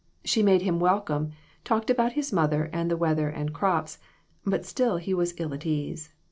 [0.25, 3.99] She made him welcome, talked about his mother and the weather and crops,
[4.43, 6.09] but still he was ill at ease.